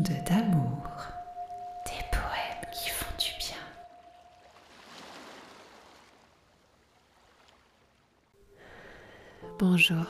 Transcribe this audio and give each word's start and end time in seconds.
ondes 0.00 0.24
d'amour, 0.24 0.82
des 1.84 2.02
poèmes 2.10 2.70
qui 2.72 2.88
font 2.88 3.14
du 3.18 3.32
bien. 3.38 3.58
Bonjour 9.58 10.06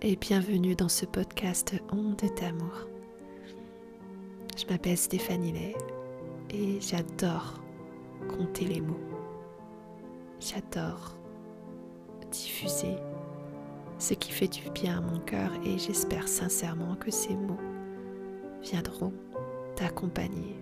et 0.00 0.16
bienvenue 0.16 0.74
dans 0.74 0.88
ce 0.88 1.04
podcast 1.04 1.74
Ondes 1.92 2.22
d'amour. 2.40 2.88
Je 4.56 4.64
m'appelle 4.66 4.96
Stéphanie 4.96 5.52
Lay 5.52 5.74
et 6.50 6.80
j'adore 6.80 7.60
compter 8.28 8.64
les 8.64 8.80
mots. 8.80 9.00
J'adore 10.40 11.14
diffuser 12.30 12.96
ce 13.98 14.14
qui 14.14 14.32
fait 14.32 14.48
du 14.48 14.70
bien 14.70 14.98
à 14.98 15.00
mon 15.02 15.18
cœur 15.20 15.50
et 15.64 15.76
j'espère 15.78 16.26
sincèrement 16.26 16.94
que 16.96 17.10
ces 17.10 17.34
mots 17.34 17.60
viendront 18.62 19.12
t'accompagner, 19.76 20.56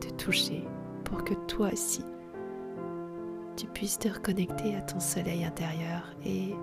te 0.00 0.08
toucher 0.14 0.64
pour 1.04 1.22
que 1.24 1.34
toi 1.46 1.70
aussi 1.72 2.04
tu 3.56 3.66
puisses 3.66 3.98
te 3.98 4.08
reconnecter 4.08 4.74
à 4.74 4.80
ton 4.82 5.00
soleil 5.00 5.44
intérieur 5.44 6.02
et 6.24 6.54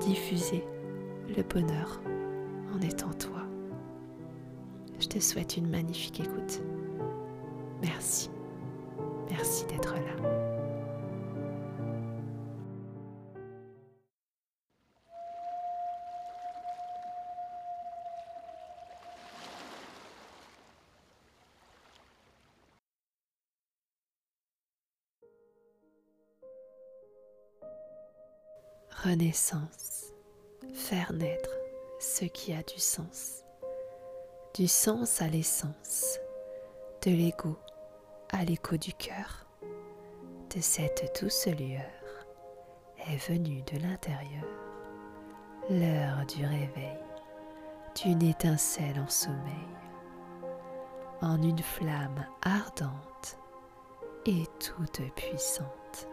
diffuser 0.00 0.64
le 1.36 1.42
bonheur 1.42 2.00
en 2.74 2.80
étant 2.80 3.12
toi. 3.14 3.42
Je 4.98 5.06
te 5.06 5.18
souhaite 5.18 5.56
une 5.56 5.70
magnifique 5.70 6.20
écoute. 6.20 6.60
Merci. 7.82 8.30
Merci 9.30 9.64
d'être 9.66 9.94
là. 9.94 10.49
Renaissance, 29.02 30.12
faire 30.74 31.14
naître 31.14 31.48
ce 32.00 32.26
qui 32.26 32.52
a 32.52 32.62
du 32.62 32.78
sens, 32.78 33.44
du 34.54 34.68
sens 34.68 35.22
à 35.22 35.28
l'essence, 35.28 36.18
de 37.06 37.10
l'ego 37.10 37.56
à 38.30 38.44
l'écho 38.44 38.76
du 38.76 38.92
cœur, 38.92 39.46
de 40.54 40.60
cette 40.60 41.18
douce 41.22 41.46
lueur 41.46 42.26
est 43.08 43.16
venue 43.30 43.62
de 43.72 43.78
l'intérieur. 43.78 44.44
L'heure 45.70 46.26
du 46.26 46.44
réveil, 46.44 46.98
d'une 48.02 48.22
étincelle 48.22 49.00
en 49.00 49.08
sommeil, 49.08 49.68
en 51.22 51.40
une 51.40 51.62
flamme 51.62 52.26
ardente 52.42 53.38
et 54.26 54.44
toute 54.58 55.00
puissante 55.14 56.06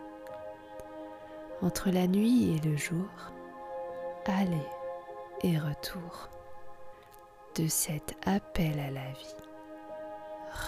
entre 1.62 1.90
la 1.90 2.08
nuit 2.08 2.56
et 2.56 2.68
le 2.68 2.78
jour, 2.78 3.08
aller 4.26 4.68
et 5.44 5.58
retour 5.58 6.30
de 7.56 7.68
cet 7.68 8.16
appel 8.28 8.80
à 8.80 8.92
la 8.92 9.10
vie. 9.12 9.36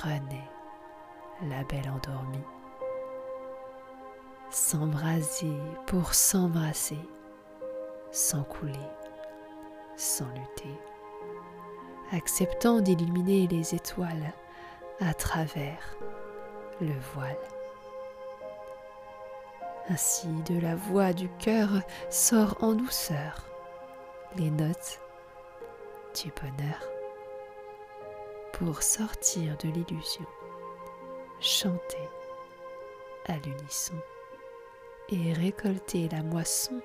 Renaît 0.04 0.50
la 1.48 1.64
belle 1.64 1.90
endormie. 1.90 2.44
S'embraser 4.50 5.58
pour 5.86 6.14
s'embrasser, 6.14 7.00
sans 8.12 8.44
couler, 8.44 8.74
sans 9.96 10.28
lutter, 10.30 10.80
acceptant 12.12 12.82
d'illuminer 12.82 13.48
les 13.48 13.76
étoiles 13.76 14.34
à 15.00 15.14
travers 15.14 15.98
le 16.82 16.94
voile. 17.14 17.59
Ainsi 19.92 20.28
de 20.48 20.60
la 20.60 20.76
voix 20.76 21.14
du 21.14 21.28
cœur 21.40 21.70
sort 22.12 22.58
en 22.62 22.74
douceur 22.74 23.44
les 24.38 24.52
notes 24.52 25.00
du 26.22 26.32
bonheur 26.40 26.88
pour 28.54 28.84
sortir 28.84 29.58
de 29.58 29.70
l'illusion, 29.70 30.26
chanter 31.40 32.08
à 33.28 33.38
l'unisson 33.38 33.96
et 35.10 35.34
récolter 35.34 36.08
la 36.10 36.22
moisson, 36.22 36.80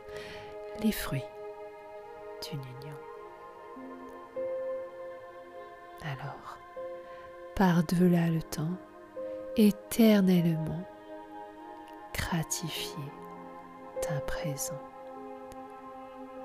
les 0.82 0.92
fruits 0.92 1.24
d'une 2.42 2.60
union. 2.60 2.96
Alors, 6.02 6.58
par-delà 7.54 8.28
le 8.28 8.42
temps, 8.42 8.76
éternellement, 9.56 10.86
gratifier 12.14 13.12
d'un 14.02 14.20
présent. 14.20 14.80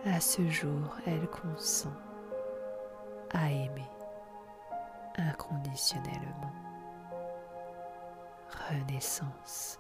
À 0.06 0.20
ce 0.20 0.48
jour, 0.50 0.98
elle 1.06 1.28
consent 1.30 1.94
à 3.32 3.50
aimer 3.52 3.90
inconditionnellement. 5.18 6.54
Renaissance. 8.70 9.80